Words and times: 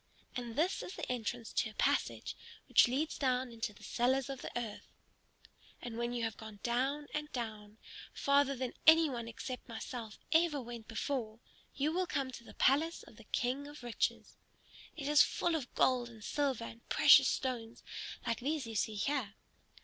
And 0.35 0.55
this 0.55 0.81
is 0.81 0.95
the 0.95 1.07
entrance 1.11 1.53
to 1.53 1.69
a 1.69 1.75
passage 1.75 2.35
which 2.67 2.87
leads 2.87 3.19
down 3.19 3.51
into 3.51 3.71
the 3.71 3.83
cellars 3.83 4.31
of 4.31 4.41
the 4.41 4.49
earth. 4.57 4.87
And 5.79 5.95
when 5.95 6.11
you 6.11 6.23
have 6.23 6.37
gone 6.37 6.59
down 6.63 7.05
and 7.13 7.31
down, 7.31 7.77
farther 8.11 8.55
than 8.55 8.73
any 8.87 9.11
one 9.11 9.27
except 9.27 9.69
myself 9.69 10.17
ever 10.31 10.59
went 10.59 10.87
before, 10.87 11.39
you 11.75 11.91
will 11.91 12.07
come 12.07 12.31
to 12.31 12.43
the 12.43 12.55
palace 12.55 13.03
of 13.03 13.17
the 13.17 13.25
King 13.25 13.67
of 13.67 13.83
Riches. 13.83 14.37
It 14.97 15.07
is 15.07 15.21
full 15.21 15.53
of 15.53 15.71
gold 15.75 16.09
and 16.09 16.23
silver 16.23 16.63
and 16.65 16.89
precious 16.89 17.27
stones 17.27 17.83
like 18.25 18.39
these 18.39 18.65
you 18.65 18.73
see 18.73 18.95
here. 18.95 19.35